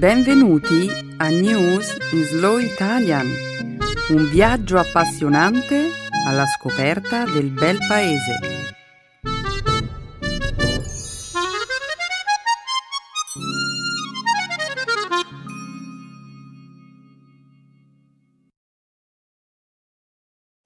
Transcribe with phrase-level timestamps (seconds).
[0.00, 3.26] Benvenuti a News in Slow Italian,
[4.08, 5.90] un viaggio appassionante
[6.26, 8.38] alla scoperta del bel paese.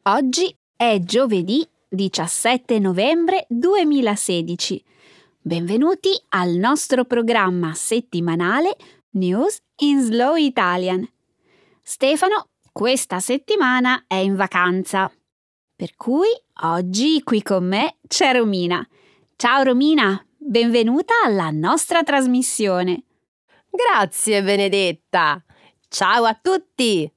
[0.03, 4.85] Oggi è giovedì 17 novembre 2016.
[5.41, 8.77] Benvenuti al nostro programma settimanale
[9.15, 11.09] News in Slow Italian.
[11.83, 15.09] Stefano questa settimana è in vacanza,
[15.77, 16.29] per cui
[16.63, 18.85] oggi qui con me c'è Romina.
[19.37, 23.05] Ciao Romina, benvenuta alla nostra trasmissione.
[23.71, 25.41] Grazie Benedetta.
[25.89, 27.09] Ciao a tutti.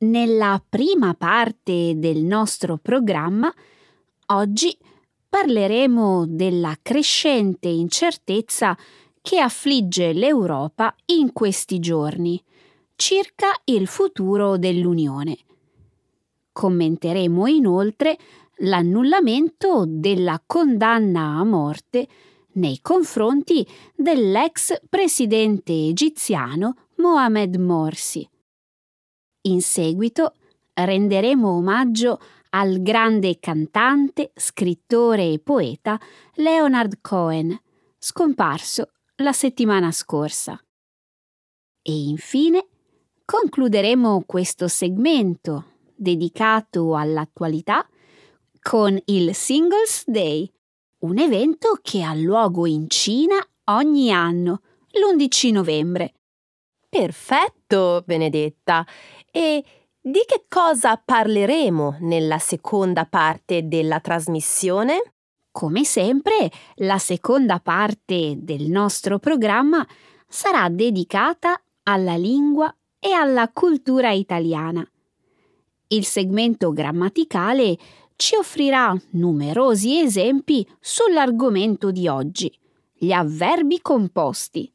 [0.00, 3.50] Nella prima parte del nostro programma,
[4.26, 4.76] oggi
[5.26, 8.76] parleremo della crescente incertezza
[9.22, 12.42] che affligge l'Europa in questi giorni
[12.96, 15.38] circa il futuro dell'Unione.
[16.52, 18.18] Commenteremo inoltre
[18.58, 22.08] l'annullamento della condanna a morte
[22.54, 28.28] nei confronti dell'ex presidente egiziano Mohamed Morsi.
[29.42, 30.34] In seguito
[30.74, 32.18] renderemo omaggio
[32.50, 36.00] al grande cantante, scrittore e poeta
[36.34, 37.56] Leonard Cohen,
[37.98, 40.60] scomparso la settimana scorsa.
[41.82, 42.66] E infine
[43.24, 47.86] concluderemo questo segmento dedicato all'attualità
[48.60, 50.50] con il Singles Day,
[51.00, 53.36] un evento che ha luogo in Cina
[53.70, 56.14] ogni anno, l'11 novembre.
[56.88, 58.86] Perfetto, Benedetta.
[59.30, 59.64] E
[60.00, 65.14] di che cosa parleremo nella seconda parte della trasmissione?
[65.58, 69.84] Come sempre, la seconda parte del nostro programma
[70.28, 74.88] sarà dedicata alla lingua e alla cultura italiana.
[75.88, 77.76] Il segmento grammaticale
[78.14, 82.56] ci offrirà numerosi esempi sull'argomento di oggi,
[82.92, 84.72] gli avverbi composti.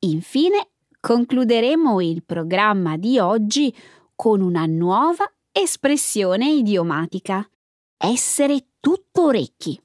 [0.00, 3.74] Infine, concluderemo il programma di oggi
[4.14, 7.48] con una nuova espressione idiomatica.
[7.96, 9.80] Essere tutto orecchi.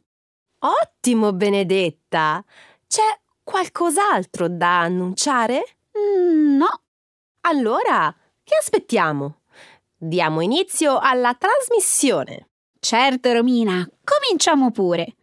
[0.60, 2.44] Ottimo, Benedetta!
[2.88, 5.78] C'è qualcos'altro da annunciare?
[5.98, 6.82] Mm, no.
[7.42, 8.14] Allora,
[8.44, 9.42] che aspettiamo?
[9.96, 12.50] Diamo inizio alla trasmissione.
[12.80, 15.16] Certo, Romina, cominciamo pure.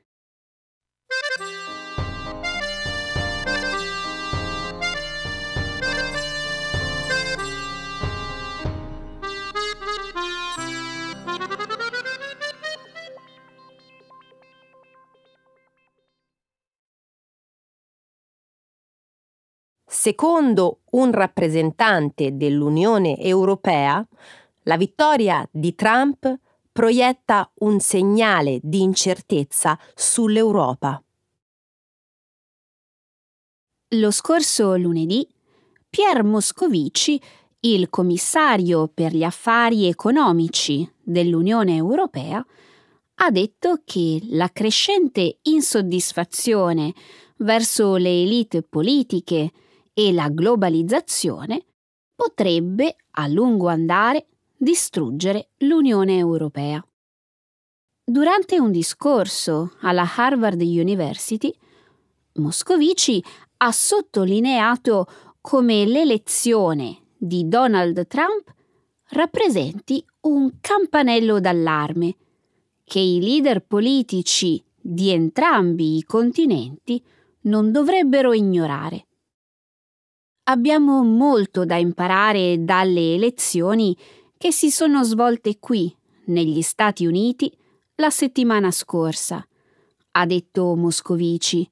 [20.04, 24.04] Secondo un rappresentante dell'Unione Europea,
[24.64, 26.40] la vittoria di Trump
[26.72, 31.00] proietta un segnale di incertezza sull'Europa.
[33.90, 35.24] Lo scorso lunedì,
[35.88, 37.22] Pierre Moscovici,
[37.60, 42.44] il commissario per gli affari economici dell'Unione Europea,
[43.14, 46.92] ha detto che la crescente insoddisfazione
[47.36, 49.52] verso le elite politiche
[49.94, 51.64] e la globalizzazione
[52.14, 54.26] potrebbe a lungo andare
[54.56, 56.84] distruggere l'Unione Europea.
[58.04, 61.52] Durante un discorso alla Harvard University,
[62.34, 63.22] Moscovici
[63.58, 65.06] ha sottolineato
[65.40, 68.52] come l'elezione di Donald Trump
[69.10, 72.16] rappresenti un campanello d'allarme
[72.84, 77.02] che i leader politici di entrambi i continenti
[77.42, 79.06] non dovrebbero ignorare.
[80.44, 83.96] Abbiamo molto da imparare dalle elezioni
[84.36, 85.94] che si sono svolte qui,
[86.24, 87.50] negli Stati Uniti,
[87.96, 89.46] la settimana scorsa,
[90.12, 91.68] ha detto Moscovici,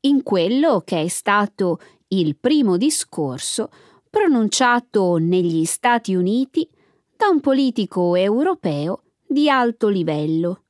[0.00, 3.70] in quello che è stato il primo discorso
[4.10, 6.68] pronunciato negli Stati Uniti
[7.16, 10.64] da un politico europeo di alto livello,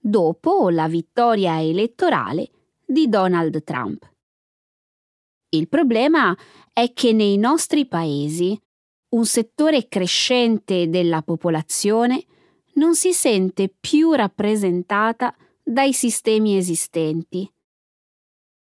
[0.00, 2.50] dopo la vittoria elettorale
[2.84, 4.14] di Donald Trump.
[5.56, 6.36] Il problema
[6.70, 8.60] è che nei nostri paesi
[9.08, 12.22] un settore crescente della popolazione
[12.74, 17.50] non si sente più rappresentata dai sistemi esistenti.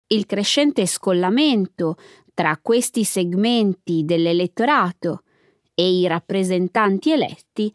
[0.09, 1.95] Il crescente scollamento
[2.35, 5.23] tra questi segmenti dell'elettorato
[5.73, 7.73] e i rappresentanti eletti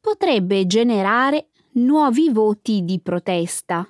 [0.00, 3.88] potrebbe generare nuovi voti di protesta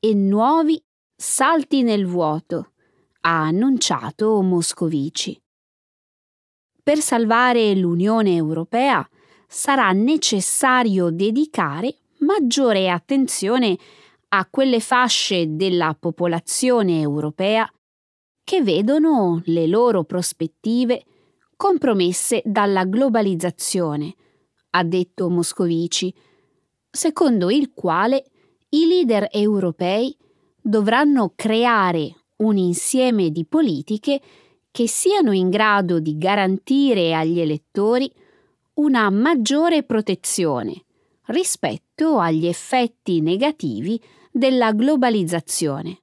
[0.00, 0.82] e nuovi
[1.14, 2.72] salti nel vuoto
[3.20, 5.40] ha annunciato Moscovici.
[6.82, 9.06] Per salvare l'Unione Europea
[9.46, 13.76] sarà necessario dedicare maggiore attenzione
[14.28, 17.70] a quelle fasce della popolazione europea
[18.44, 21.04] che vedono le loro prospettive
[21.56, 24.14] compromesse dalla globalizzazione,
[24.70, 26.12] ha detto Moscovici,
[26.90, 28.24] secondo il quale
[28.70, 30.16] i leader europei
[30.60, 34.20] dovranno creare un insieme di politiche
[34.70, 38.12] che siano in grado di garantire agli elettori
[38.74, 40.84] una maggiore protezione
[41.26, 44.00] rispetto agli effetti negativi
[44.30, 46.02] della globalizzazione.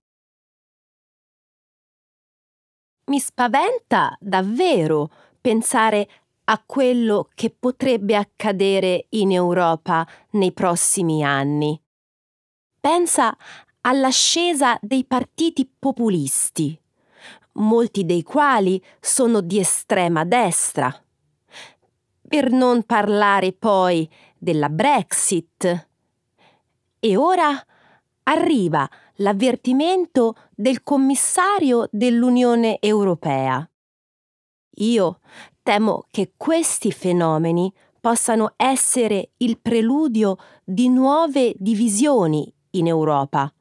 [3.05, 6.09] Mi spaventa davvero pensare
[6.45, 11.81] a quello che potrebbe accadere in Europa nei prossimi anni.
[12.79, 13.35] Pensa
[13.81, 16.79] all'ascesa dei partiti populisti,
[17.53, 20.93] molti dei quali sono di estrema destra.
[22.27, 25.87] Per non parlare poi della Brexit.
[26.99, 27.65] E ora
[28.23, 33.67] arriva l'avvertimento del commissario dell'Unione Europea.
[34.79, 35.19] Io
[35.63, 43.51] temo che questi fenomeni possano essere il preludio di nuove divisioni in Europa,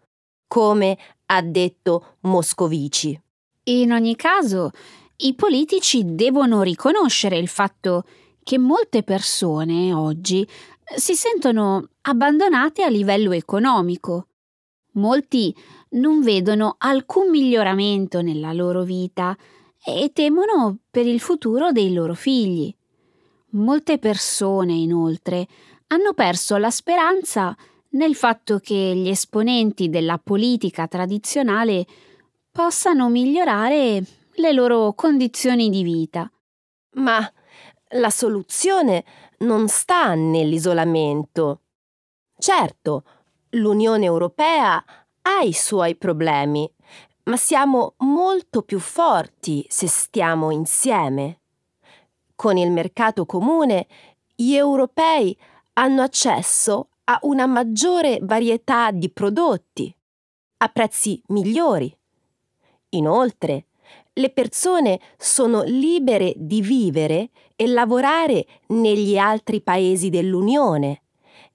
[0.46, 0.96] come
[1.26, 3.20] ha detto Moscovici.
[3.64, 4.70] In ogni caso,
[5.19, 8.04] i politici devono riconoscere il fatto
[8.43, 10.46] che molte persone oggi
[10.94, 14.28] si sentono abbandonate a livello economico.
[14.93, 15.54] Molti
[15.90, 19.37] non vedono alcun miglioramento nella loro vita
[19.84, 22.75] e temono per il futuro dei loro figli.
[23.50, 25.46] Molte persone, inoltre,
[25.88, 27.56] hanno perso la speranza
[27.91, 31.87] nel fatto che gli esponenti della politica tradizionale
[32.50, 34.03] possano migliorare
[34.35, 36.31] le loro condizioni di vita.
[36.93, 37.31] Ma
[37.91, 39.05] la soluzione
[39.38, 41.61] non sta nell'isolamento.
[42.38, 43.05] Certo,
[43.50, 44.83] l'Unione Europea
[45.23, 46.71] ha i suoi problemi,
[47.25, 51.41] ma siamo molto più forti se stiamo insieme.
[52.35, 53.87] Con il mercato comune,
[54.35, 55.37] gli europei
[55.75, 59.94] hanno accesso a una maggiore varietà di prodotti,
[60.58, 61.94] a prezzi migliori.
[62.91, 63.67] Inoltre,
[64.14, 71.03] le persone sono libere di vivere e lavorare negli altri paesi dell'Unione,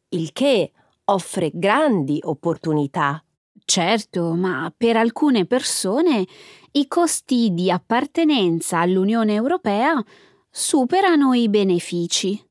[0.09, 0.71] il che
[1.06, 3.24] offre grandi opportunità.
[3.65, 6.25] Certo, ma per alcune persone
[6.74, 10.01] i costi di appartenenza all'Unione Europea
[10.50, 12.42] superano i benefici.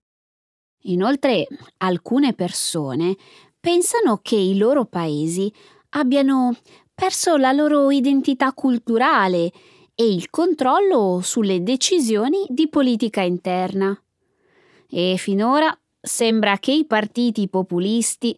[0.85, 1.47] Inoltre,
[1.79, 3.17] alcune persone
[3.59, 5.53] pensano che i loro paesi
[5.91, 6.56] abbiano
[6.94, 9.53] perso la loro identità culturale
[9.94, 13.99] e il controllo sulle decisioni di politica interna.
[14.88, 18.37] E finora sembra che i partiti populisti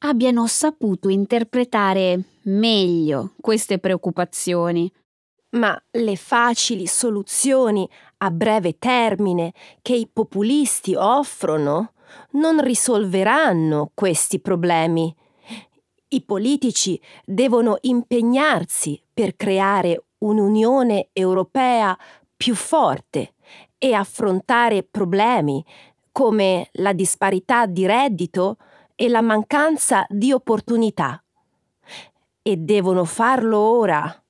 [0.00, 4.90] abbiano saputo interpretare meglio queste preoccupazioni.
[5.50, 11.92] Ma le facili soluzioni a breve termine che i populisti offrono
[12.32, 15.14] non risolveranno questi problemi.
[16.08, 21.96] I politici devono impegnarsi per creare un'Unione Europea
[22.36, 23.34] più forte
[23.76, 25.64] e affrontare problemi
[26.10, 28.56] come la disparità di reddito
[28.94, 31.22] e la mancanza di opportunità.
[32.42, 34.22] E devono farlo ora.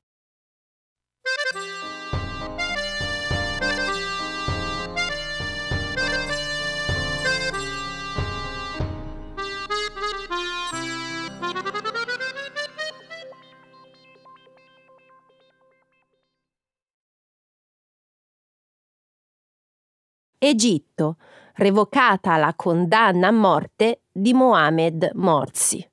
[20.39, 21.17] Egitto,
[21.55, 25.85] revocata la condanna a morte di Mohamed Morsi.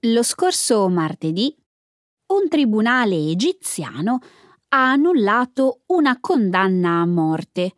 [0.00, 1.56] Lo scorso martedì
[2.32, 4.18] un tribunale egiziano
[4.70, 7.74] ha annullato una condanna a morte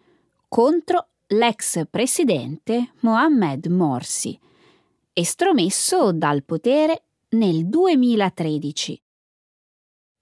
[0.49, 4.39] contro l'ex presidente Mohamed Morsi,
[5.13, 9.03] estromesso dal potere nel 2013.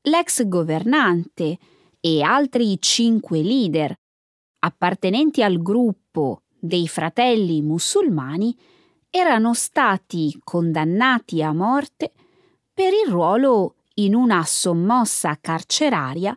[0.07, 1.59] L'ex governante
[2.05, 3.95] e altri cinque leader
[4.65, 8.57] appartenenti al gruppo dei fratelli musulmani
[9.09, 12.13] erano stati condannati a morte
[12.75, 16.37] per il ruolo in una sommossa carceraria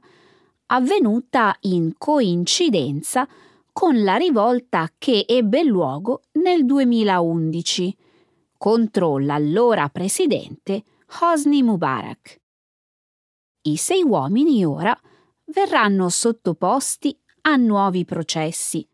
[0.68, 3.28] avvenuta in coincidenza
[3.72, 7.98] con la rivolta che ebbe luogo nel 2011
[8.56, 10.84] contro l'allora presidente
[11.22, 12.40] Hosni Mubarak.
[13.64, 14.96] I sei uomini ora
[15.46, 18.88] verranno sottoposti a nuovi processi.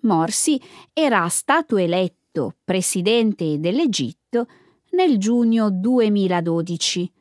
[0.00, 0.60] Morsi
[0.92, 4.46] era stato eletto presidente dell'Egitto
[4.90, 7.12] nel giugno 2012,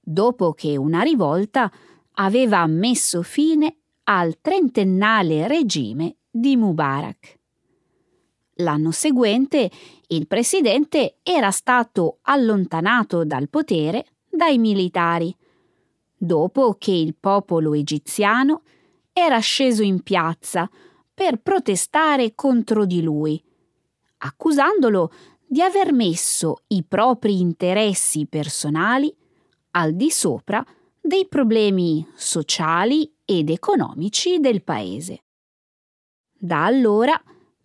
[0.00, 1.70] dopo che una rivolta
[2.14, 7.38] aveva messo fine al trentennale regime di Mubarak.
[8.56, 9.70] L'anno seguente
[10.08, 15.34] il presidente era stato allontanato dal potere dai militari,
[16.22, 18.60] dopo che il popolo egiziano
[19.10, 20.68] era sceso in piazza
[21.14, 23.42] per protestare contro di lui,
[24.18, 25.10] accusandolo
[25.46, 29.14] di aver messo i propri interessi personali
[29.72, 30.62] al di sopra
[31.00, 35.22] dei problemi sociali ed economici del paese.
[36.38, 37.18] Da allora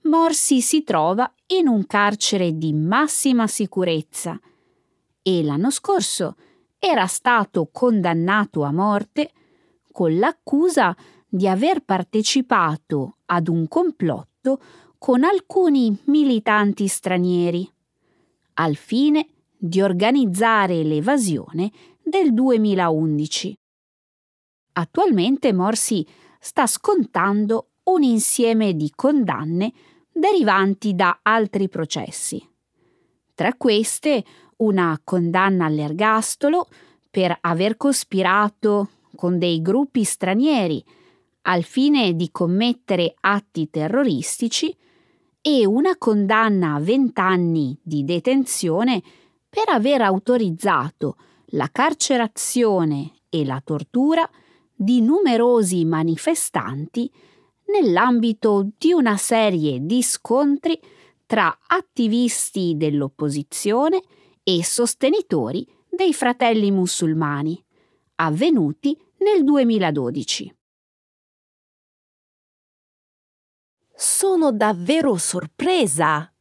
[0.03, 4.39] Morsi si trova in un carcere di massima sicurezza
[5.21, 6.35] e l'anno scorso
[6.87, 9.31] era stato condannato a morte
[9.91, 10.95] con l'accusa
[11.27, 14.61] di aver partecipato ad un complotto
[14.99, 17.67] con alcuni militanti stranieri,
[18.55, 19.27] al fine
[19.57, 21.71] di organizzare l'evasione
[22.03, 23.57] del 2011.
[24.73, 26.05] Attualmente Morsi
[26.39, 29.73] sta scontando un insieme di condanne
[30.11, 32.47] derivanti da altri processi.
[33.33, 34.23] Tra queste
[34.57, 36.67] una condanna all'ergastolo
[37.09, 40.83] per aver cospirato con dei gruppi stranieri
[41.43, 44.75] al fine di commettere atti terroristici
[45.41, 49.01] e una condanna a vent'anni di detenzione
[49.47, 51.17] per aver autorizzato
[51.49, 54.27] la carcerazione e la tortura
[54.73, 57.09] di numerosi manifestanti
[57.67, 60.79] nell'ambito di una serie di scontri
[61.25, 64.01] tra attivisti dell'opposizione
[64.47, 67.59] e sostenitori dei fratelli musulmani,
[68.17, 70.55] avvenuti nel 2012.
[73.95, 76.31] Sono davvero sorpresa.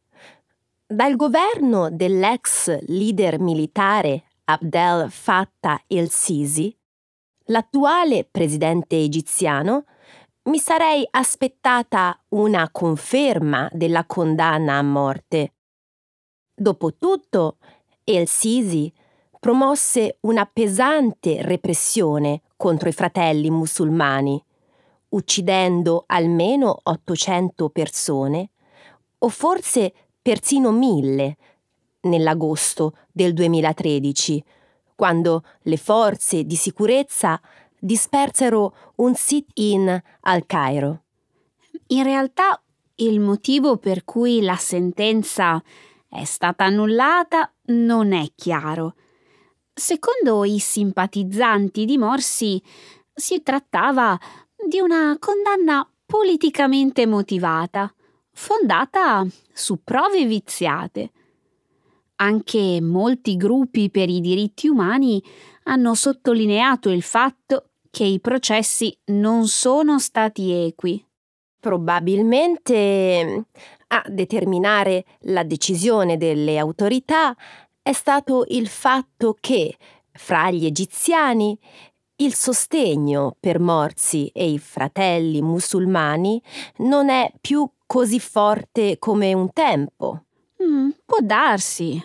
[0.86, 6.76] Dal governo dell'ex leader militare Abdel Fattah el-Sisi,
[7.46, 9.86] l'attuale presidente egiziano,
[10.50, 15.54] mi sarei aspettata una conferma della condanna a morte.
[16.54, 17.56] Dopotutto,
[18.04, 18.92] el-Sisi
[19.40, 24.42] promosse una pesante repressione contro i fratelli musulmani,
[25.10, 28.50] uccidendo almeno 800 persone,
[29.18, 29.92] o forse
[30.22, 31.36] persino mille,
[32.02, 34.44] nell'agosto del 2013,
[34.94, 37.40] quando le forze di sicurezza
[37.78, 41.02] dispersero un sit-in al Cairo.
[41.88, 42.60] In realtà
[42.96, 45.62] il motivo per cui la sentenza
[46.14, 48.94] è stata annullata non è chiaro.
[49.74, 52.62] Secondo i simpatizzanti di Morsi
[53.12, 54.16] si trattava
[54.64, 57.92] di una condanna politicamente motivata,
[58.30, 61.10] fondata su prove viziate.
[62.16, 65.20] Anche molti gruppi per i diritti umani
[65.64, 71.04] hanno sottolineato il fatto che i processi non sono stati equi.
[71.58, 73.46] Probabilmente
[73.94, 77.36] a determinare la decisione delle autorità
[77.80, 79.76] è stato il fatto che
[80.10, 81.56] fra gli egiziani
[82.16, 86.42] il sostegno per Morsi e i fratelli musulmani
[86.78, 90.24] non è più così forte come un tempo.
[90.62, 92.02] Mm, può darsi.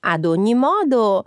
[0.00, 1.24] Ad ogni modo,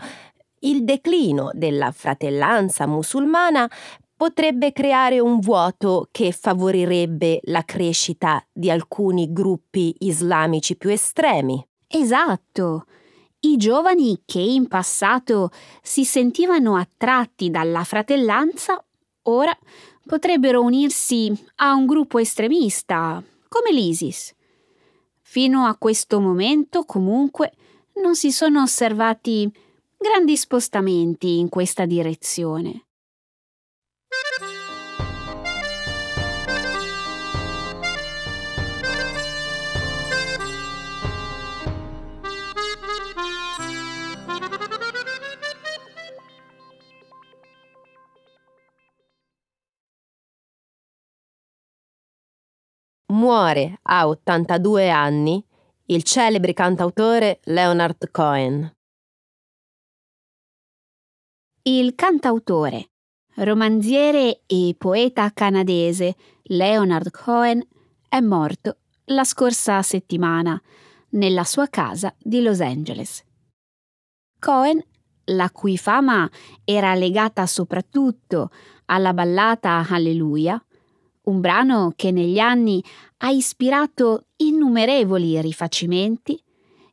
[0.60, 3.70] il declino della fratellanza musulmana
[4.18, 11.66] potrebbe creare un vuoto che favorirebbe la crescita di alcuni gruppi islamici più estremi.
[11.88, 12.86] Esatto.
[13.42, 18.84] I giovani che in passato si sentivano attratti dalla fratellanza,
[19.24, 19.56] ora
[20.06, 24.34] potrebbero unirsi a un gruppo estremista, come l'ISIS.
[25.22, 27.52] Fino a questo momento, comunque,
[28.02, 29.52] non si sono osservati
[29.98, 32.86] grandi spostamenti in questa direzione.
[53.16, 55.44] Muore a 82 anni
[55.86, 58.70] il celebre cantautore Leonard Cohen.
[61.62, 62.90] Il cantautore,
[63.36, 67.66] romanziere e poeta canadese Leonard Cohen
[68.08, 70.62] è morto la scorsa settimana
[71.12, 73.24] nella sua casa di Los Angeles.
[74.40, 74.84] Cohen
[75.30, 76.30] la cui fama
[76.66, 78.52] era legata soprattutto
[78.88, 80.62] alla ballata Alleluia,
[81.26, 82.84] un brano che negli anni
[83.18, 86.42] ha ispirato innumerevoli rifacimenti,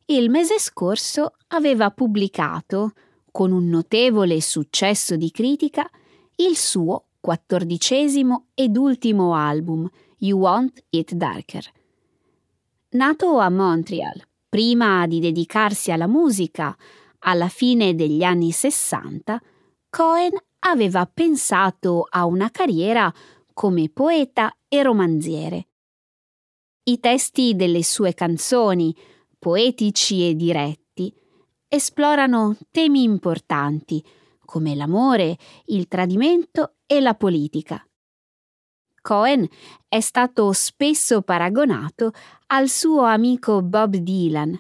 [0.07, 2.93] il mese scorso aveva pubblicato,
[3.31, 5.89] con un notevole successo di critica,
[6.37, 11.65] il suo quattordicesimo ed ultimo album, You Want It Darker.
[12.91, 16.77] Nato a Montreal, prima di dedicarsi alla musica,
[17.21, 19.41] alla fine degli anni 60,
[19.89, 23.13] Cohen aveva pensato a una carriera
[23.53, 25.69] come poeta e romanziere.
[26.85, 28.95] I testi delle sue canzoni,
[29.39, 31.15] poetici e diretti,
[31.69, 34.05] esplorano temi importanti
[34.45, 37.87] come l'amore, il tradimento e la politica.
[39.01, 39.49] Cohen
[39.89, 42.13] è stato spesso paragonato
[42.49, 44.59] al suo amico Bob Dylan,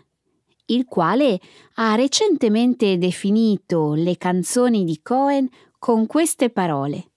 [0.66, 1.40] il quale
[1.74, 7.11] ha recentemente definito le canzoni di Cohen con queste parole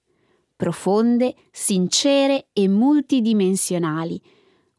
[0.56, 4.22] profonde, sincere e multidimensionali,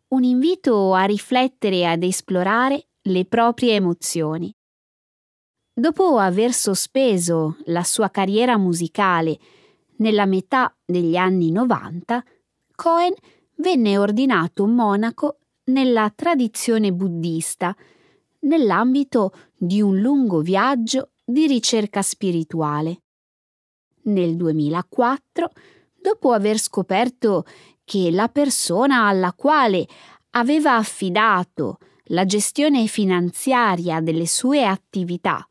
[0.09, 4.53] un invito a riflettere e ad esplorare le proprie emozioni.
[5.73, 9.39] Dopo aver sospeso la sua carriera musicale
[9.97, 12.25] nella metà degli anni 90,
[12.75, 13.15] Cohen
[13.57, 17.77] venne ordinato monaco nella tradizione buddista,
[18.41, 23.03] nell'ambito di un lungo viaggio di ricerca spirituale.
[24.07, 25.51] Nel 2004,
[26.01, 27.45] dopo aver scoperto
[27.85, 29.87] che la persona alla quale
[30.31, 31.79] aveva affidato
[32.11, 35.47] la gestione finanziaria delle sue attività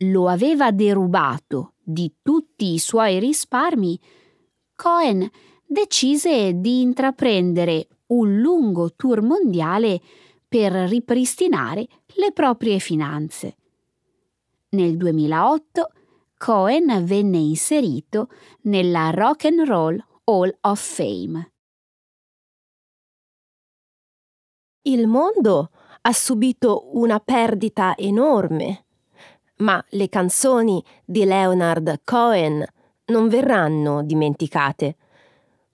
[0.00, 3.98] lo aveva derubato di tutti i suoi risparmi,
[4.74, 5.28] Cohen
[5.64, 10.00] decise di intraprendere un lungo tour mondiale
[10.46, 13.56] per ripristinare le proprie finanze.
[14.70, 15.90] Nel 2008
[16.38, 18.28] Cohen venne inserito
[18.62, 21.52] nella Rock and Roll Hall of Fame.
[24.82, 25.70] Il mondo
[26.02, 28.84] ha subito una perdita enorme,
[29.56, 32.64] ma le canzoni di Leonard Cohen
[33.06, 34.96] non verranno dimenticate.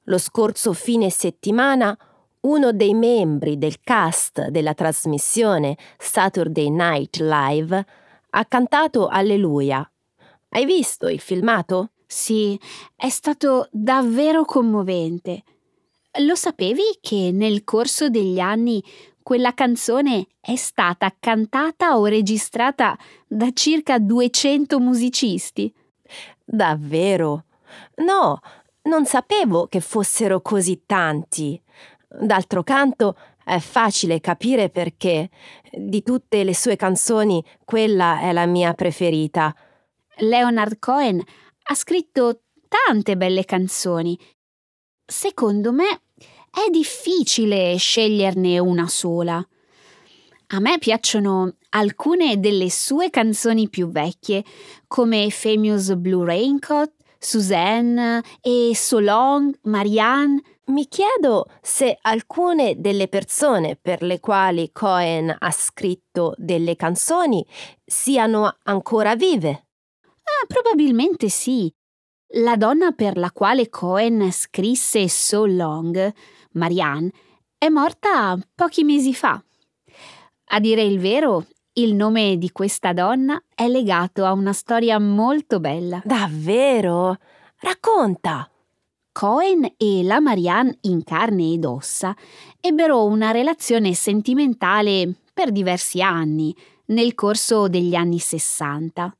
[0.05, 1.97] Lo scorso fine settimana
[2.43, 7.87] uno dei membri del cast della trasmissione Saturday Night Live
[8.31, 9.87] ha cantato Alleluia.
[10.55, 11.93] Hai visto il filmato?
[12.07, 12.61] Sì,
[12.95, 15.45] è stato davvero commovente.
[16.21, 18.85] Lo sapevi che nel corso degli anni
[19.23, 25.73] quella canzone è stata cantata o registrata da circa 200 musicisti?
[26.45, 27.45] Davvero?
[28.05, 28.39] No,
[28.83, 31.59] non sapevo che fossero così tanti.
[32.07, 35.31] D'altro canto, è facile capire perché
[35.73, 39.57] di tutte le sue canzoni quella è la mia preferita.
[40.19, 41.23] Leonard Cohen
[41.65, 44.19] ha scritto tante belle canzoni.
[45.05, 46.03] Secondo me
[46.51, 49.47] è difficile sceglierne una sola.
[50.55, 54.45] A me piacciono alcune delle sue canzoni più vecchie,
[54.87, 60.43] come Famous Blue Raincoat, Suzanne e So Long, Marianne.
[60.67, 67.45] Mi chiedo se alcune delle persone per le quali Cohen ha scritto delle canzoni
[67.85, 69.69] siano ancora vive.
[70.47, 71.73] Probabilmente sì.
[72.35, 76.13] La donna per la quale Cohen scrisse So Long,
[76.53, 77.11] Marianne,
[77.59, 79.43] è morta pochi mesi fa.
[80.47, 85.61] A dire il vero, il nome di questa donna è legato a una storia molto
[85.61, 86.01] bella.
[86.05, 87.19] Davvero?
[87.59, 88.51] Racconta!
[89.13, 92.17] Cohen e la Marianne in carne ed ossa
[92.61, 96.55] ebbero una relazione sentimentale per diversi anni,
[96.87, 99.15] nel corso degli anni Sessanta.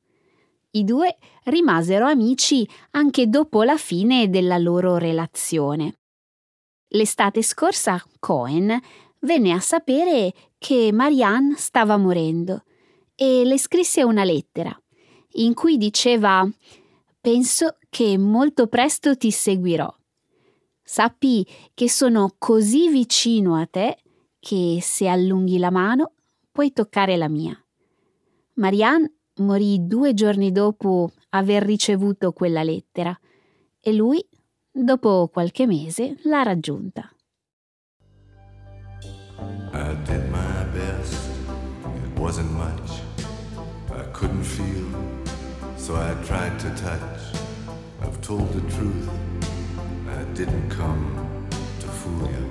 [0.75, 5.99] I due rimasero amici anche dopo la fine della loro relazione.
[6.87, 8.79] L'estate scorsa Cohen
[9.19, 12.63] venne a sapere che Marianne stava morendo
[13.13, 14.75] e le scrisse una lettera
[15.33, 16.47] in cui diceva
[17.21, 19.95] Penso che molto presto ti seguirò.
[20.81, 23.97] Sappi che sono così vicino a te
[24.39, 26.13] che se allunghi la mano
[26.51, 27.55] puoi toccare la mia.
[28.55, 33.17] Marianne morì due giorni dopo aver ricevuto quella lettera
[33.79, 34.25] e lui
[34.75, 37.07] Dopo qualche mese l'ha raggiunta.
[39.71, 41.29] I did my best,
[41.85, 43.03] it wasn't much.
[43.91, 44.87] I couldn't feel,
[45.75, 47.37] so I tried to touch.
[48.01, 49.07] I've told the truth,
[50.09, 51.05] I didn't come
[51.79, 52.49] to fool you.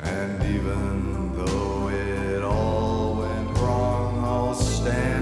[0.00, 1.11] And even
[4.82, 5.21] stand.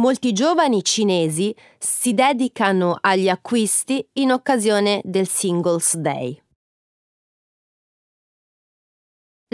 [0.00, 6.42] Molti giovani cinesi si dedicano agli acquisti in occasione del Singles Day.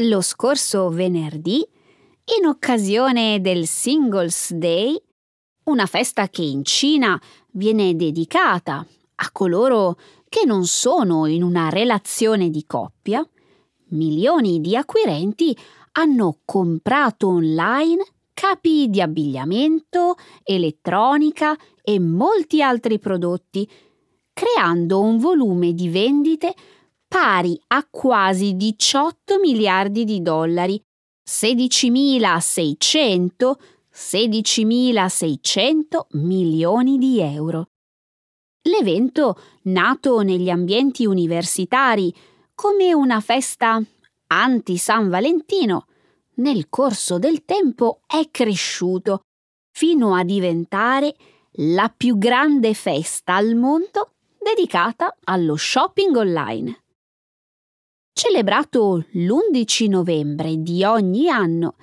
[0.02, 1.66] Lo scorso venerdì,
[2.38, 4.96] in occasione del Singles Day,
[5.64, 7.20] una festa che in Cina
[7.52, 13.28] viene dedicata a coloro che non sono in una relazione di coppia,
[13.88, 15.56] milioni di acquirenti
[15.92, 18.04] hanno comprato online
[18.36, 23.66] capi di abbigliamento, elettronica e molti altri prodotti,
[24.34, 26.54] creando un volume di vendite
[27.08, 30.78] pari a quasi 18 miliardi di dollari,
[31.26, 33.54] 16.600
[33.96, 37.70] 16.600 milioni di euro.
[38.64, 42.14] L'evento, nato negli ambienti universitari
[42.54, 43.82] come una festa
[44.26, 45.86] anti-San Valentino,
[46.36, 49.20] nel corso del tempo è cresciuto
[49.70, 51.14] fino a diventare
[51.58, 56.82] la più grande festa al mondo dedicata allo shopping online.
[58.12, 61.76] Celebrato l'11 novembre di ogni anno,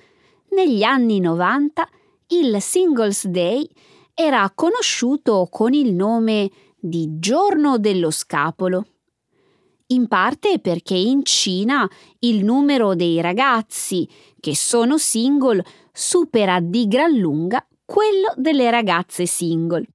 [0.50, 1.88] negli anni 90
[2.28, 3.68] il Singles Day
[4.12, 8.86] era conosciuto con il nome di Giorno dello Scapolo
[9.94, 11.88] in parte perché in Cina
[12.20, 19.86] il numero dei ragazzi che sono single supera di gran lunga quello delle ragazze single.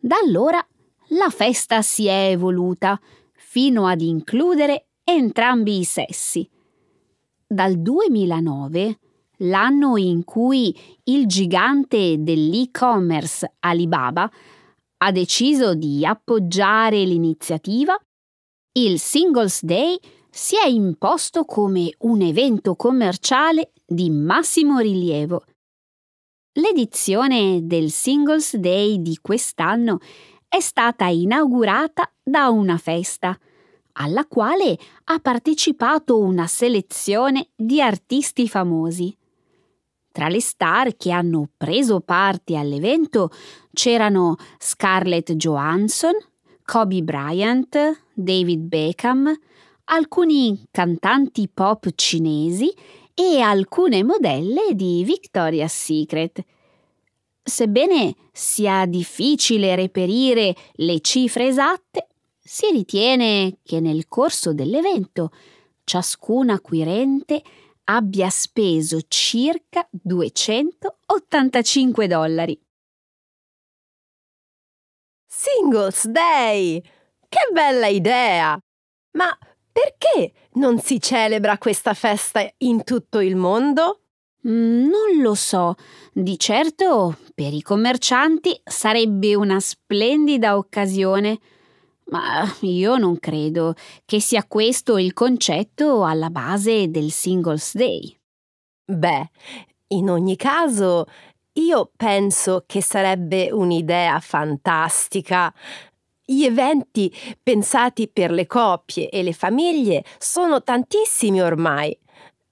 [0.00, 0.64] Da allora
[1.08, 2.98] la festa si è evoluta
[3.34, 6.48] fino ad includere entrambi i sessi.
[7.46, 8.98] Dal 2009,
[9.38, 14.30] l'anno in cui il gigante dell'e-commerce Alibaba
[14.98, 17.98] ha deciso di appoggiare l'iniziativa,
[18.74, 19.98] il Singles Day
[20.30, 25.44] si è imposto come un evento commerciale di massimo rilievo.
[26.54, 29.98] L'edizione del Singles Day di quest'anno
[30.48, 33.38] è stata inaugurata da una festa,
[33.92, 39.14] alla quale ha partecipato una selezione di artisti famosi.
[40.10, 43.30] Tra le star che hanno preso parte all'evento
[43.72, 46.14] c'erano Scarlett Johansson,
[46.72, 47.76] Kobe Bryant,
[48.14, 49.30] David Beckham,
[49.84, 52.72] alcuni cantanti pop cinesi
[53.12, 56.42] e alcune modelle di Victoria's Secret.
[57.42, 62.06] Sebbene sia difficile reperire le cifre esatte,
[62.42, 65.30] si ritiene che nel corso dell'evento
[65.84, 67.42] ciascun acquirente
[67.84, 72.58] abbia speso circa 285 dollari.
[75.34, 76.78] Singles Day!
[77.26, 78.54] Che bella idea!
[79.12, 79.38] Ma
[79.72, 84.00] perché non si celebra questa festa in tutto il mondo?
[84.46, 85.76] Mm, non lo so.
[86.12, 91.40] Di certo per i commercianti sarebbe una splendida occasione.
[92.10, 93.72] Ma io non credo
[94.04, 98.14] che sia questo il concetto alla base del Singles Day.
[98.84, 99.30] Beh,
[99.88, 101.06] in ogni caso
[101.54, 105.52] io penso che sarebbe un'idea fantastica.
[106.24, 111.96] Gli eventi pensati per le coppie e le famiglie sono tantissimi ormai.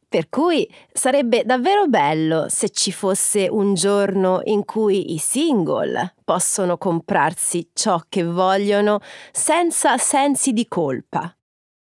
[0.06, 6.76] Per cui sarebbe davvero bello se ci fosse un giorno in cui i single possono
[6.78, 8.98] comprarsi ciò che vogliono
[9.30, 11.32] senza sensi di colpa.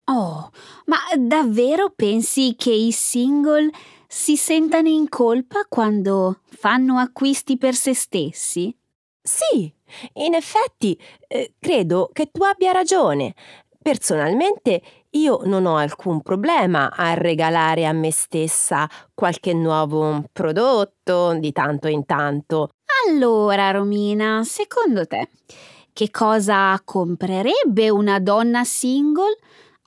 [0.10, 0.52] Oh,
[0.86, 3.70] ma davvero pensi che i single
[4.08, 8.76] si sentano in colpa quando fanno acquisti per se stessi?
[9.22, 9.72] Sì,
[10.14, 13.34] in effetti eh, credo che tu abbia ragione.
[13.82, 21.52] Personalmente io non ho alcun problema a regalare a me stessa qualche nuovo prodotto di
[21.52, 22.70] tanto in tanto.
[23.08, 25.30] Allora, Romina, secondo te,
[25.94, 29.38] che cosa comprerebbe una donna single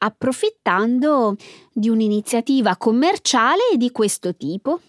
[0.02, 1.36] approfittando
[1.72, 4.80] di un'iniziativa commerciale di questo tipo?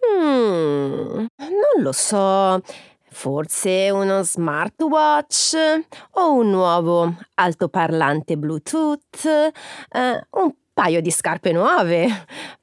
[0.00, 2.60] Hmm, non lo so.
[3.08, 5.56] Forse uno smartwatch
[6.12, 12.06] o un nuovo altoparlante Bluetooth, eh, un paio di scarpe nuove.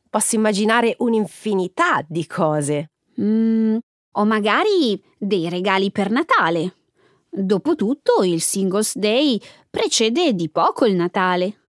[0.10, 2.92] Posso immaginare un'infinità di cose.
[3.20, 3.78] Mm,
[4.12, 6.76] o magari dei regali per Natale.
[7.30, 11.63] Dopotutto il Singles Day precede di poco il Natale.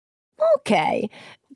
[0.56, 1.06] Ok,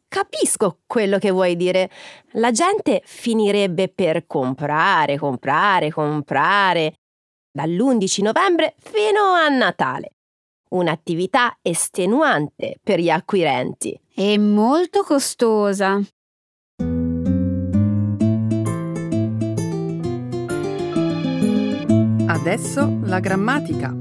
[0.07, 1.89] capisco quello che vuoi dire.
[2.33, 6.93] La gente finirebbe per comprare, comprare, comprare
[7.51, 10.11] dall'11 novembre fino a Natale.
[10.69, 13.99] Un'attività estenuante per gli acquirenti.
[14.13, 16.01] E molto costosa.
[22.45, 23.91] adesso la grammatica,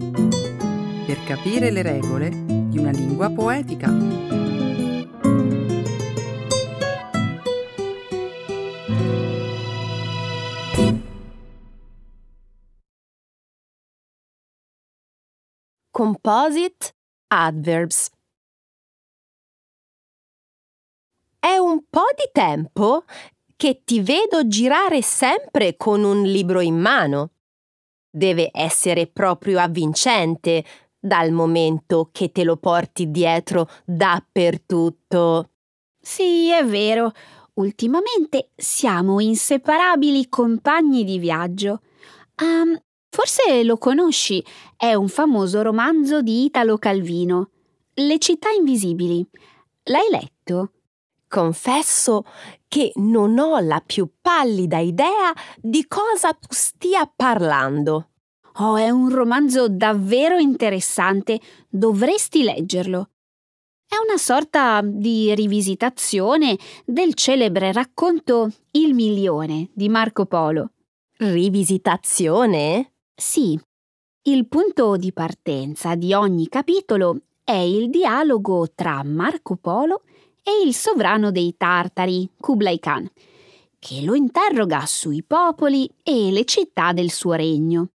[1.06, 4.43] per capire le regole di una lingua poetica.
[15.96, 16.92] Composite
[17.28, 18.10] adverbs.
[21.38, 23.04] È un po' di tempo
[23.54, 27.34] che ti vedo girare sempre con un libro in mano.
[28.10, 30.64] Deve essere proprio avvincente
[30.98, 35.50] dal momento che te lo porti dietro dappertutto.
[36.00, 37.12] Sì, è vero.
[37.52, 41.82] Ultimamente siamo inseparabili compagni di viaggio.
[42.42, 42.76] Um,
[43.14, 44.44] forse lo conosci,
[44.76, 47.50] è un famoso romanzo di Italo Calvino.
[47.94, 49.24] Le città invisibili.
[49.84, 50.72] L'hai letto?
[51.28, 52.24] Confesso
[52.66, 58.08] che non ho la più pallida idea di cosa tu stia parlando.
[58.54, 61.38] Oh, è un romanzo davvero interessante.
[61.68, 63.10] Dovresti leggerlo.
[63.86, 70.72] È una sorta di rivisitazione del celebre racconto Il milione di Marco Polo.
[71.18, 72.93] Rivisitazione?
[73.14, 73.58] Sì.
[74.26, 80.02] Il punto di partenza di ogni capitolo è il dialogo tra Marco Polo
[80.42, 83.08] e il sovrano dei Tartari, Kublai Khan,
[83.78, 87.88] che lo interroga sui popoli e le città del suo regno.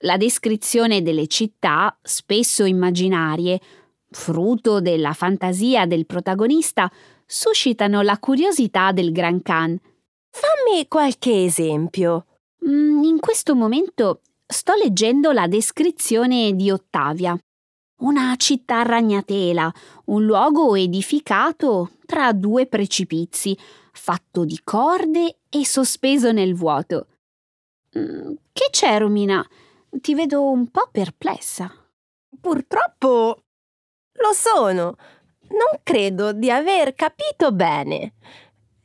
[0.00, 3.60] La descrizione delle città, spesso immaginarie,
[4.10, 6.90] frutto della fantasia del protagonista,
[7.24, 9.78] suscitano la curiosità del Gran Khan.
[10.30, 12.26] Fammi qualche esempio.
[12.64, 17.36] Mm, in questo momento sto leggendo la descrizione di Ottavia.
[17.98, 19.72] Una città ragnatela,
[20.06, 23.56] un luogo edificato tra due precipizi,
[23.92, 27.06] fatto di corde e sospeso nel vuoto.
[27.98, 29.46] Mm, che c'è, Romina?
[29.90, 31.72] Ti vedo un po' perplessa.
[32.40, 33.42] Purtroppo
[34.12, 34.96] lo sono.
[35.48, 38.14] Non credo di aver capito bene.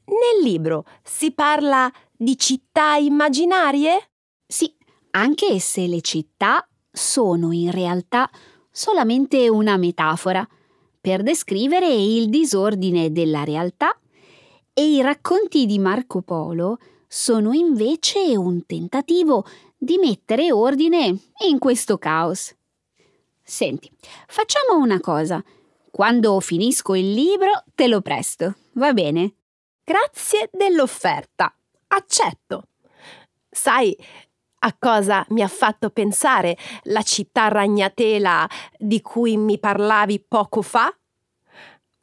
[0.05, 4.11] Nel libro si parla di città immaginarie?
[4.45, 4.71] Sì,
[5.11, 8.29] anche se le città sono in realtà
[8.69, 10.47] solamente una metafora
[10.99, 13.99] per descrivere il disordine della realtà
[14.71, 19.43] e i racconti di Marco Polo sono invece un tentativo
[19.75, 22.55] di mettere ordine in questo caos.
[23.41, 23.91] Senti,
[24.27, 25.43] facciamo una cosa.
[25.89, 29.33] Quando finisco il libro te lo presto, va bene?
[29.83, 31.51] Grazie dell'offerta.
[31.93, 32.67] Accetto.
[33.49, 33.95] Sai
[34.63, 40.93] a cosa mi ha fatto pensare la città ragnatela di cui mi parlavi poco fa?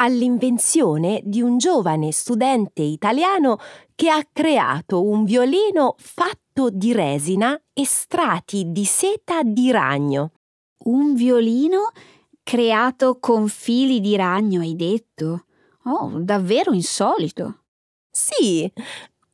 [0.01, 3.59] All'invenzione di un giovane studente italiano
[3.95, 10.33] che ha creato un violino fatto di resina e strati di seta di ragno.
[10.85, 11.91] Un violino
[12.43, 15.47] creato con fili di ragno, hai detto?
[15.85, 17.65] Oh, davvero insolito.
[18.11, 18.71] Sì,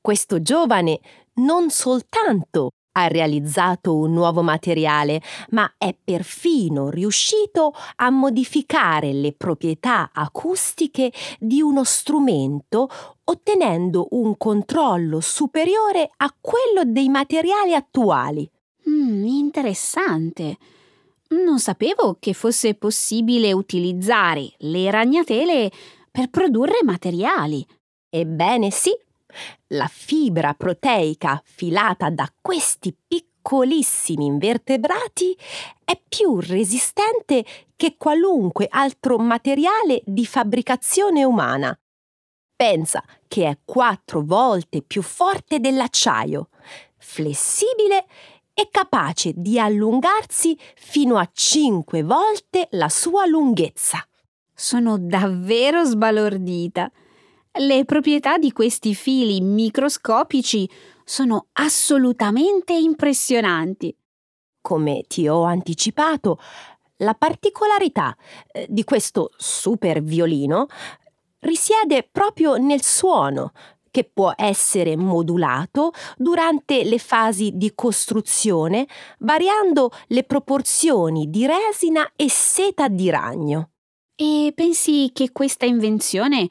[0.04, 1.00] questo giovane
[1.36, 10.10] non soltanto ha realizzato un nuovo materiale, ma è perfino riuscito a modificare le proprietà
[10.12, 12.90] acustiche di uno strumento
[13.24, 18.46] ottenendo un controllo superiore a quello dei materiali attuali.
[18.86, 20.58] Mm, interessante.
[21.30, 25.72] Non sapevo che fosse possibile utilizzare le ragnatele
[26.10, 27.66] per produrre materiali.
[28.10, 28.94] Ebbene sì,
[29.68, 35.36] la fibra proteica filata da questi piccolissimi invertebrati
[35.84, 37.44] è più resistente
[37.76, 41.76] che qualunque altro materiale di fabbricazione umana.
[42.56, 46.48] Pensa che è quattro volte più forte dell'acciaio,
[46.96, 48.06] flessibile
[48.54, 54.06] e capace di allungarsi fino a cinque volte la sua lunghezza.
[54.54, 56.90] Sono davvero sbalordita.
[57.56, 60.68] Le proprietà di questi fili microscopici
[61.04, 63.96] sono assolutamente impressionanti.
[64.60, 66.40] Come ti ho anticipato,
[66.96, 68.16] la particolarità
[68.50, 70.66] eh, di questo super violino
[71.40, 73.52] risiede proprio nel suono,
[73.92, 78.88] che può essere modulato durante le fasi di costruzione,
[79.20, 83.70] variando le proporzioni di resina e seta di ragno.
[84.16, 86.48] E pensi che questa invenzione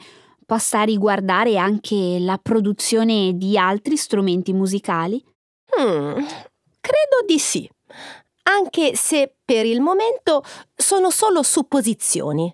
[0.53, 5.19] possa riguardare anche la produzione di altri strumenti musicali?
[5.75, 6.13] Hmm,
[6.79, 7.67] credo di sì,
[8.43, 10.43] anche se per il momento
[10.75, 12.53] sono solo supposizioni.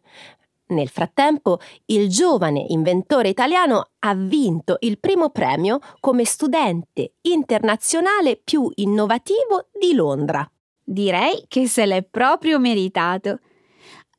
[0.67, 8.71] Nel frattempo, il giovane inventore italiano ha vinto il primo premio come studente internazionale più
[8.75, 10.49] innovativo di Londra.
[10.81, 13.39] Direi che se l'è proprio meritato.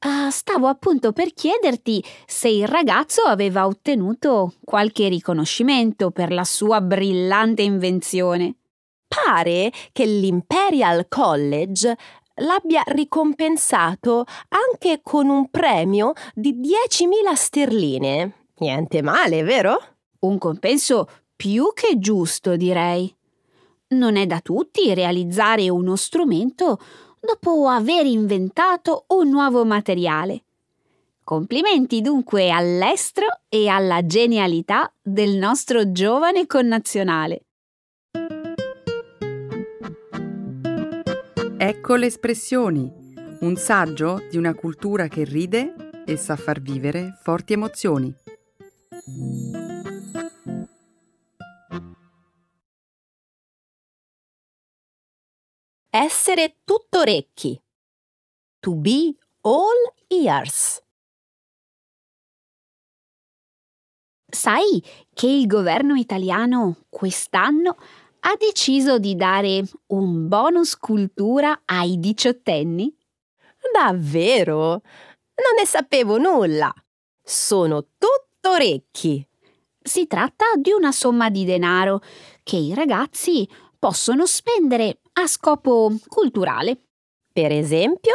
[0.03, 6.81] Uh, stavo appunto per chiederti se il ragazzo aveva ottenuto qualche riconoscimento per la sua
[6.81, 8.55] brillante invenzione.
[9.07, 11.95] Pare che l'Imperial College
[12.37, 18.35] l'abbia ricompensato anche con un premio di 10.000 sterline.
[18.61, 19.79] Niente male, vero?
[20.21, 23.15] Un compenso più che giusto, direi.
[23.89, 26.79] Non è da tutti realizzare uno strumento
[27.21, 30.43] dopo aver inventato un nuovo materiale.
[31.23, 37.43] Complimenti dunque all'estro e alla genialità del nostro giovane connazionale.
[41.57, 42.91] Ecco le espressioni,
[43.41, 45.75] un saggio di una cultura che ride
[46.07, 48.13] e sa far vivere forti emozioni.
[55.93, 57.61] Essere tutto orecchi.
[58.61, 60.81] To be all ears.
[64.31, 64.81] Sai
[65.13, 67.77] che il governo italiano quest'anno
[68.21, 72.97] ha deciso di dare un bonus cultura ai diciottenni?
[73.73, 74.69] Davvero?
[74.71, 76.73] Non ne sapevo nulla.
[77.21, 79.27] Sono tutto orecchi.
[79.83, 82.01] Si tratta di una somma di denaro
[82.45, 86.79] che i ragazzi possono spendere a scopo culturale.
[87.33, 88.15] Per esempio?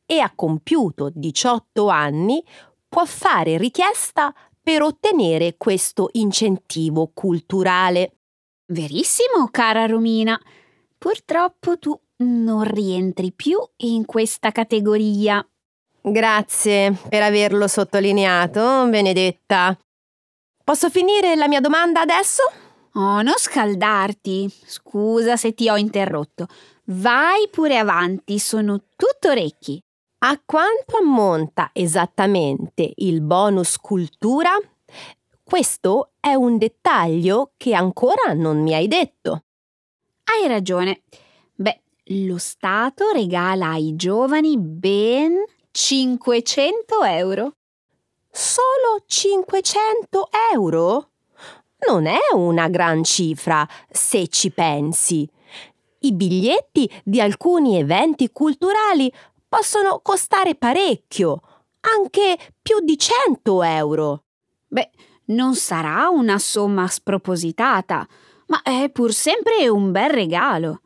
[0.06, 2.44] e ha compiuto 18 anni
[2.90, 8.18] può fare richiesta per ottenere questo incentivo culturale.
[8.66, 10.38] Verissimo, cara Romina.
[10.98, 15.46] Purtroppo tu non rientri più in questa categoria.
[16.02, 19.78] Grazie per averlo sottolineato, Benedetta.
[20.64, 22.44] Posso finire la mia domanda adesso?
[22.94, 24.52] Oh, non scaldarti.
[24.66, 26.48] Scusa se ti ho interrotto.
[26.86, 29.82] Vai pure avanti, sono tutto orecchi.
[30.24, 34.52] A quanto ammonta esattamente il bonus cultura?
[35.44, 39.44] Questo è un dettaglio che ancora non mi hai detto.
[40.24, 41.02] Hai ragione.
[42.06, 47.58] Lo Stato regala ai giovani ben 500 euro.
[48.32, 51.12] Solo 500 euro?
[51.88, 55.30] Non è una gran cifra, se ci pensi.
[56.00, 59.14] I biglietti di alcuni eventi culturali
[59.48, 61.42] possono costare parecchio,
[61.82, 64.24] anche più di 100 euro.
[64.66, 64.90] Beh,
[65.26, 68.08] non sarà una somma spropositata,
[68.48, 70.82] ma è pur sempre un bel regalo.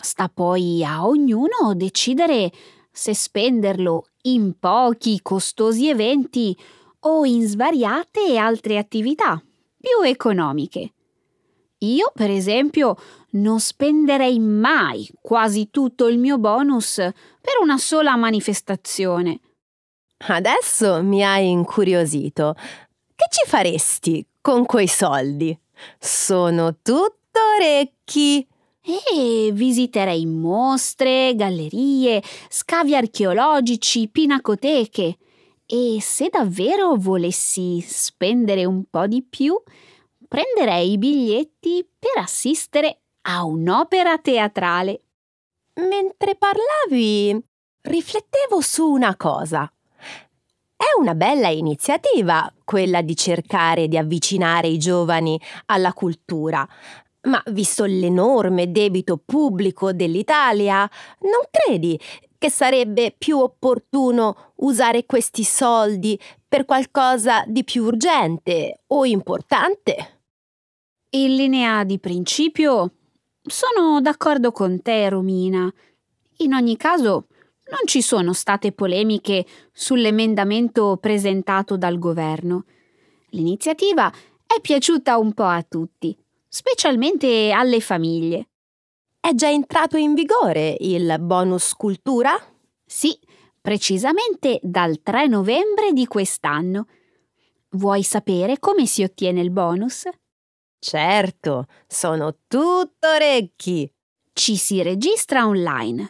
[0.00, 2.52] Sta poi a ognuno decidere
[2.90, 6.56] se spenderlo in pochi costosi eventi
[7.00, 9.42] o in svariate altre attività
[9.76, 10.92] più economiche.
[11.78, 12.96] Io, per esempio,
[13.32, 19.40] non spenderei mai quasi tutto il mio bonus per una sola manifestazione.
[20.26, 22.54] Adesso mi hai incuriosito.
[23.14, 25.56] Che ci faresti con quei soldi?
[25.98, 28.44] Sono tutto orecchi.
[28.90, 35.18] E visiterei mostre, gallerie, scavi archeologici, pinacoteche.
[35.66, 39.60] E se davvero volessi spendere un po' di più,
[40.26, 45.02] prenderei i biglietti per assistere a un'opera teatrale.
[45.74, 47.38] Mentre parlavi,
[47.82, 49.70] riflettevo su una cosa.
[50.74, 56.66] È una bella iniziativa quella di cercare di avvicinare i giovani alla cultura,
[57.28, 60.88] ma visto l'enorme debito pubblico dell'Italia,
[61.20, 61.98] non credi
[62.38, 70.20] che sarebbe più opportuno usare questi soldi per qualcosa di più urgente o importante?
[71.10, 72.92] In linea di principio
[73.42, 75.72] sono d'accordo con te, Romina.
[76.38, 77.26] In ogni caso,
[77.70, 82.64] non ci sono state polemiche sull'emendamento presentato dal governo.
[83.30, 84.10] L'iniziativa
[84.46, 86.16] è piaciuta un po' a tutti,
[86.48, 88.48] specialmente alle famiglie.
[89.20, 92.34] È già entrato in vigore il bonus cultura?
[92.84, 93.18] Sì,
[93.60, 96.86] precisamente dal 3 novembre di quest'anno.
[97.70, 100.08] Vuoi sapere come si ottiene il bonus?
[100.78, 103.92] Certo, sono tutto orecchi.
[104.32, 106.08] Ci si registra online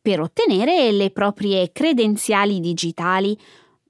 [0.00, 3.36] per ottenere le proprie credenziali digitali.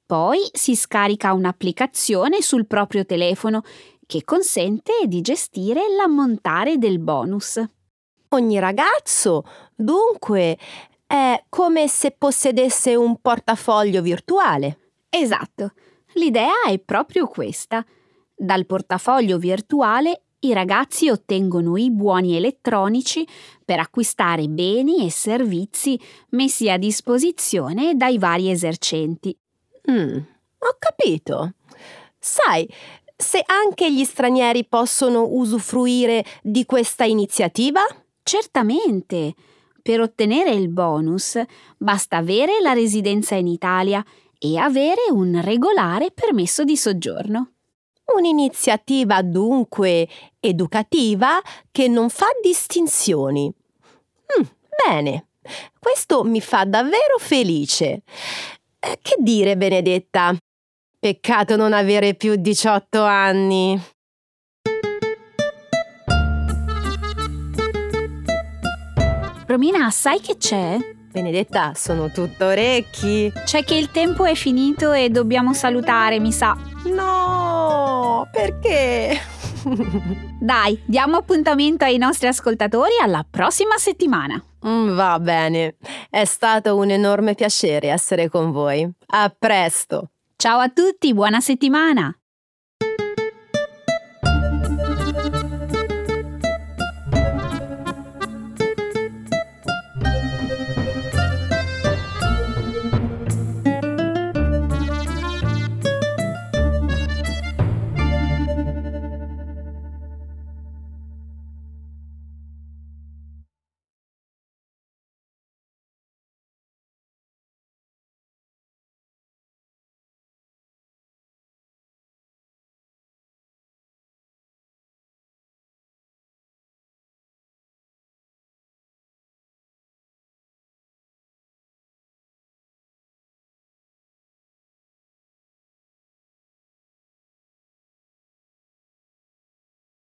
[0.07, 3.62] Poi si scarica un'applicazione sul proprio telefono
[4.11, 7.62] che consente di gestire l'ammontare del bonus.
[8.30, 10.58] Ogni ragazzo, dunque,
[11.06, 14.90] è come se possedesse un portafoglio virtuale.
[15.08, 15.74] Esatto,
[16.14, 17.86] l'idea è proprio questa.
[18.34, 23.24] Dal portafoglio virtuale i ragazzi ottengono i buoni elettronici
[23.64, 25.96] per acquistare beni e servizi
[26.30, 29.38] messi a disposizione dai vari esercenti.
[29.88, 31.52] Mm, ho capito.
[32.22, 32.68] Sai,
[33.20, 37.80] se anche gli stranieri possono usufruire di questa iniziativa?
[38.22, 39.34] Certamente.
[39.82, 41.40] Per ottenere il bonus
[41.76, 44.04] basta avere la residenza in Italia
[44.38, 47.52] e avere un regolare permesso di soggiorno.
[48.16, 50.08] Un'iniziativa dunque
[50.40, 51.40] educativa
[51.70, 53.52] che non fa distinzioni.
[54.38, 54.44] Mm,
[54.86, 55.28] bene,
[55.78, 58.02] questo mi fa davvero felice.
[58.78, 60.34] Eh, che dire, Benedetta?
[61.03, 63.82] Peccato non avere più 18 anni.
[69.46, 70.76] Romina, sai che c'è?
[71.11, 73.32] Benedetta, sono tutto orecchi.
[73.46, 76.55] C'è che il tempo è finito e dobbiamo salutare, mi sa.
[76.84, 79.18] No, perché?
[80.38, 84.38] Dai, diamo appuntamento ai nostri ascoltatori alla prossima settimana.
[84.66, 85.76] Mm, va bene,
[86.11, 88.86] è stato un enorme piacere essere con voi.
[89.12, 90.11] A presto.
[90.41, 92.19] Ciao a tutti, buona settimana.